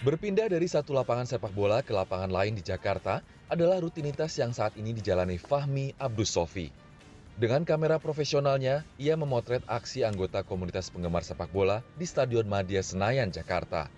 Berpindah 0.00 0.48
dari 0.48 0.64
satu 0.64 0.96
lapangan 0.96 1.28
sepak 1.28 1.52
bola 1.52 1.84
ke 1.84 1.92
lapangan 1.92 2.32
lain 2.32 2.56
di 2.56 2.64
Jakarta 2.64 3.20
adalah 3.52 3.84
rutinitas 3.84 4.32
yang 4.40 4.48
saat 4.48 4.72
ini 4.80 4.96
dijalani 4.96 5.36
Fahmi 5.36 5.92
Abdus 6.00 6.32
Sofi. 6.32 6.72
Dengan 7.36 7.68
kamera 7.68 8.00
profesionalnya, 8.00 8.80
ia 8.96 9.12
memotret 9.20 9.60
aksi 9.68 10.08
anggota 10.08 10.40
komunitas 10.40 10.88
penggemar 10.88 11.20
sepak 11.20 11.52
bola 11.52 11.84
di 12.00 12.08
Stadion 12.08 12.48
Madia 12.48 12.80
Senayan, 12.80 13.28
Jakarta. 13.28 13.92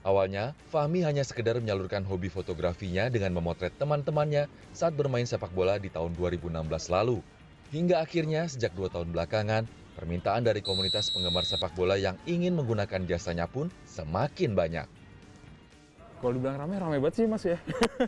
Awalnya, 0.00 0.56
Fahmi 0.72 1.04
hanya 1.04 1.20
sekedar 1.20 1.60
menyalurkan 1.60 2.00
hobi 2.08 2.32
fotografinya 2.32 3.12
dengan 3.12 3.36
memotret 3.36 3.76
teman-temannya 3.76 4.48
saat 4.72 4.96
bermain 4.96 5.28
sepak 5.28 5.52
bola 5.52 5.76
di 5.76 5.92
tahun 5.92 6.16
2016 6.16 6.48
lalu. 6.88 7.20
Hingga 7.76 8.00
akhirnya, 8.00 8.48
sejak 8.48 8.72
dua 8.72 8.88
tahun 8.88 9.12
belakangan, 9.12 9.68
permintaan 10.00 10.48
dari 10.48 10.64
komunitas 10.64 11.12
penggemar 11.12 11.44
sepak 11.44 11.76
bola 11.76 12.00
yang 12.00 12.16
ingin 12.24 12.56
menggunakan 12.56 13.04
jasanya 13.04 13.44
pun 13.44 13.68
semakin 13.84 14.56
banyak. 14.56 15.01
Kalau 16.22 16.38
dibilang 16.38 16.54
rame, 16.54 16.78
rame 16.78 17.02
banget 17.02 17.14
sih 17.18 17.26
mas 17.26 17.42
ya. 17.42 17.58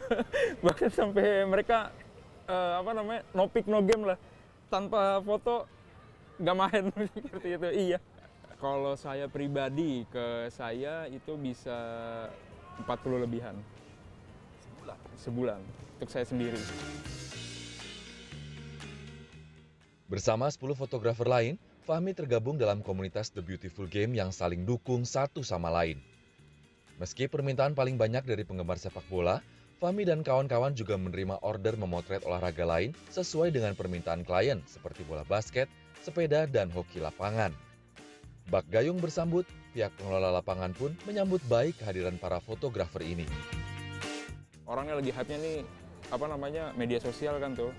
Bahkan 0.65 0.87
sampai 0.87 1.43
mereka 1.51 1.91
uh, 2.47 2.79
apa 2.79 2.95
namanya 2.95 3.27
no 3.35 3.51
pick 3.51 3.67
no 3.67 3.83
game 3.83 4.07
lah, 4.07 4.15
tanpa 4.71 5.19
foto 5.19 5.67
nggak 6.39 6.55
main 6.55 6.85
seperti 7.19 7.49
itu. 7.59 7.69
Iya. 7.91 7.99
Kalau 8.63 8.95
saya 8.95 9.27
pribadi 9.27 10.07
ke 10.15 10.47
saya 10.55 11.11
itu 11.11 11.35
bisa 11.35 11.75
40 12.87 13.27
lebihan. 13.27 13.59
Sebulan. 14.63 14.99
Sebulan 15.19 15.61
untuk 15.99 16.11
saya 16.15 16.23
sendiri. 16.23 16.63
Bersama 20.07 20.47
10 20.47 20.63
fotografer 20.79 21.27
lain, 21.27 21.59
Fahmi 21.83 22.15
tergabung 22.15 22.63
dalam 22.63 22.79
komunitas 22.79 23.35
The 23.35 23.43
Beautiful 23.43 23.91
Game 23.91 24.15
yang 24.15 24.31
saling 24.31 24.63
dukung 24.63 25.03
satu 25.03 25.43
sama 25.43 25.67
lain. 25.69 26.14
Meski 26.95 27.27
permintaan 27.27 27.75
paling 27.75 27.99
banyak 27.99 28.23
dari 28.23 28.47
penggemar 28.47 28.79
sepak 28.79 29.03
bola, 29.11 29.43
Fahmi 29.83 30.07
dan 30.07 30.23
kawan-kawan 30.23 30.79
juga 30.79 30.95
menerima 30.95 31.43
order 31.43 31.75
memotret 31.75 32.23
olahraga 32.23 32.63
lain 32.63 32.95
sesuai 33.11 33.51
dengan 33.51 33.75
permintaan 33.75 34.23
klien 34.23 34.63
seperti 34.71 35.03
bola 35.03 35.27
basket, 35.27 35.67
sepeda, 36.07 36.47
dan 36.47 36.71
hoki 36.71 37.03
lapangan. 37.03 37.51
Bak 38.47 38.71
Gayung 38.71 39.03
bersambut, 39.03 39.43
pihak 39.75 39.91
pengelola 39.99 40.39
lapangan 40.39 40.71
pun 40.71 40.95
menyambut 41.03 41.43
baik 41.51 41.83
kehadiran 41.83 42.15
para 42.23 42.39
fotografer 42.39 43.03
ini. 43.03 43.27
Orangnya 44.63 44.95
lagi 45.03 45.11
hype-nya 45.11 45.39
nih, 45.43 45.59
apa 46.15 46.27
namanya, 46.31 46.71
media 46.79 47.03
sosial 47.03 47.43
kan 47.43 47.59
tuh. 47.59 47.75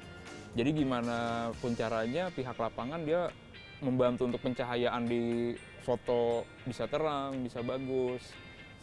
Jadi 0.59 0.83
gimana 0.83 1.49
pun 1.63 1.71
caranya 1.71 2.27
pihak 2.35 2.59
lapangan 2.59 3.07
dia 3.07 3.31
membantu 3.79 4.27
untuk 4.27 4.43
pencahayaan 4.43 5.07
di 5.07 5.55
foto 5.87 6.43
bisa 6.67 6.83
terang, 6.91 7.39
bisa 7.47 7.63
bagus 7.63 8.35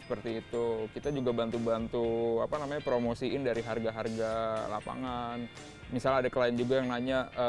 seperti 0.03 0.43
itu. 0.43 0.91
Kita 0.91 1.09
juga 1.15 1.31
bantu-bantu 1.31 2.39
apa 2.43 2.59
namanya 2.59 2.83
promosiin 2.83 3.47
dari 3.47 3.63
harga-harga 3.63 4.31
lapangan. 4.67 5.47
Misalnya 5.95 6.27
ada 6.27 6.29
klien 6.29 6.59
juga 6.59 6.83
yang 6.83 6.91
nanya 6.91 7.31
e, 7.31 7.47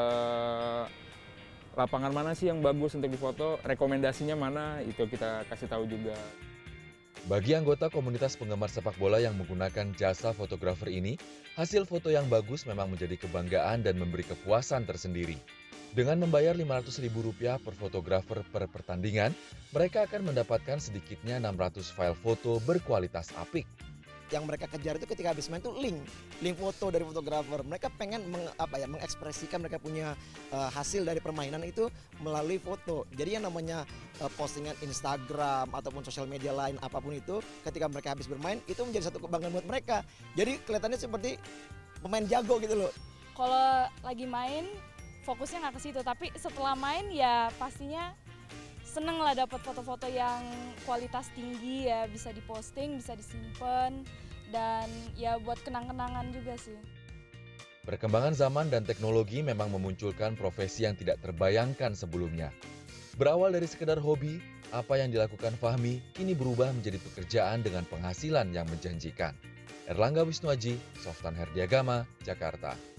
lapangan 1.75 2.15
mana 2.15 2.31
sih 2.31 2.47
yang 2.47 2.63
bagus 2.63 2.95
untuk 2.95 3.11
difoto, 3.11 3.59
rekomendasinya 3.67 4.39
mana, 4.39 4.79
itu 4.87 5.03
kita 5.03 5.43
kasih 5.51 5.67
tahu 5.67 5.83
juga. 5.85 6.15
Bagi 7.25 7.57
anggota 7.57 7.89
komunitas 7.89 8.37
penggemar 8.37 8.69
sepak 8.69 8.95
bola 9.01 9.17
yang 9.17 9.33
menggunakan 9.33 9.91
jasa 9.97 10.29
fotografer 10.31 10.93
ini, 10.93 11.17
hasil 11.57 11.89
foto 11.89 12.13
yang 12.13 12.29
bagus 12.29 12.69
memang 12.69 12.93
menjadi 12.93 13.17
kebanggaan 13.17 13.81
dan 13.81 13.97
memberi 13.97 14.23
kepuasan 14.23 14.85
tersendiri. 14.85 15.35
Dengan 15.95 16.27
membayar 16.27 16.53
Rp500.000 16.59 17.63
per 17.63 17.73
fotografer 17.79 18.43
per 18.51 18.67
pertandingan, 18.67 19.31
mereka 19.73 20.05
akan 20.05 20.33
mendapatkan 20.33 20.77
sedikitnya 20.77 21.41
600 21.41 21.89
file 21.89 22.17
foto 22.17 22.61
berkualitas 22.61 23.33
apik. 23.39 23.65
Yang 24.33 24.43
mereka 24.49 24.65
kejar 24.65 24.97
itu 24.97 25.05
ketika 25.05 25.37
habis 25.37 25.53
main 25.53 25.61
itu 25.61 25.69
link, 25.77 26.01
link 26.41 26.57
foto 26.57 26.89
dari 26.89 27.05
fotografer. 27.05 27.61
Mereka 27.61 27.93
pengen 27.93 28.25
meng, 28.25 28.49
apa 28.57 28.81
ya, 28.81 28.89
mengekspresikan 28.89 29.61
mereka 29.61 29.77
punya 29.77 30.17
uh, 30.49 30.69
hasil 30.73 31.05
dari 31.05 31.21
permainan 31.21 31.61
itu 31.61 31.93
melalui 32.25 32.57
foto. 32.57 33.05
Jadi 33.13 33.37
yang 33.37 33.45
namanya 33.45 33.85
uh, 34.17 34.31
postingan 34.33 34.73
Instagram 34.81 35.69
ataupun 35.69 36.01
sosial 36.01 36.25
media 36.25 36.57
lain 36.57 36.81
apa 36.81 36.97
pun 36.97 37.13
itu, 37.13 37.37
ketika 37.61 37.85
mereka 37.85 38.17
habis 38.17 38.25
bermain 38.25 38.57
itu 38.65 38.81
menjadi 38.81 39.13
satu 39.13 39.21
kebanggaan 39.21 39.53
buat 39.53 39.67
mereka. 39.69 40.01
Jadi 40.33 40.57
kelihatannya 40.65 40.97
seperti 40.97 41.37
pemain 42.01 42.25
jago 42.25 42.57
gitu 42.57 42.73
loh. 42.81 42.91
Kalau 43.37 43.85
lagi 44.01 44.25
main 44.25 44.65
fokusnya 45.25 45.57
nggak 45.65 45.75
ke 45.75 45.81
situ 45.81 45.99
tapi 46.05 46.29
setelah 46.37 46.77
main 46.77 47.09
ya 47.09 47.49
pastinya 47.57 48.13
seneng 48.95 49.19
lah 49.19 49.35
dapat 49.35 49.59
foto-foto 49.59 50.07
yang 50.07 50.39
kualitas 50.87 51.27
tinggi 51.35 51.91
ya 51.91 52.07
bisa 52.07 52.31
diposting 52.31 52.95
bisa 52.95 53.11
disimpan 53.11 54.07
dan 54.55 54.87
ya 55.19 55.35
buat 55.35 55.59
kenang-kenangan 55.67 56.31
juga 56.31 56.55
sih. 56.55 56.79
Perkembangan 57.83 58.31
zaman 58.33 58.71
dan 58.71 58.87
teknologi 58.87 59.43
memang 59.43 59.67
memunculkan 59.67 60.39
profesi 60.39 60.87
yang 60.87 60.95
tidak 60.95 61.19
terbayangkan 61.19 61.91
sebelumnya. 61.91 62.55
Berawal 63.19 63.51
dari 63.51 63.67
sekedar 63.67 63.99
hobi, 63.99 64.39
apa 64.71 64.95
yang 64.95 65.11
dilakukan 65.11 65.53
Fahmi 65.59 65.99
kini 66.15 66.31
berubah 66.33 66.71
menjadi 66.71 66.97
pekerjaan 66.97 67.67
dengan 67.67 67.83
penghasilan 67.85 68.47
yang 68.55 68.65
menjanjikan. 68.71 69.35
Erlangga 69.85 70.25
Wisnuaji, 70.25 70.79
Softan 70.97 71.37
Herdiagama, 71.37 72.09
Jakarta. 72.25 72.94